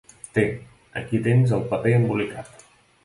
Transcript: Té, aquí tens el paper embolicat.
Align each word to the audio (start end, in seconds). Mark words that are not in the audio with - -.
Té, 0.37 0.45
aquí 1.01 1.19
tens 1.27 1.53
el 1.59 1.63
paper 1.75 1.93
embolicat. 2.01 2.67